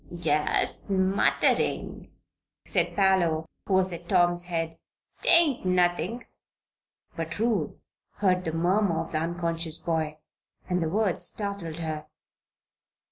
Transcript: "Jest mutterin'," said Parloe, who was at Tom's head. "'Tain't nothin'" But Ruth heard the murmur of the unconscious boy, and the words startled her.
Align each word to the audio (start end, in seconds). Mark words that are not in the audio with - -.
"Jest 0.11 0.89
mutterin'," 0.89 2.09
said 2.65 2.95
Parloe, 2.95 3.45
who 3.67 3.73
was 3.75 3.93
at 3.93 4.09
Tom's 4.09 4.45
head. 4.45 4.79
"'Tain't 5.21 5.63
nothin'" 5.63 6.25
But 7.15 7.37
Ruth 7.37 7.79
heard 8.13 8.43
the 8.43 8.51
murmur 8.53 8.99
of 8.99 9.11
the 9.11 9.19
unconscious 9.19 9.77
boy, 9.77 10.17
and 10.67 10.81
the 10.81 10.89
words 10.89 11.27
startled 11.27 11.75
her. 11.75 12.07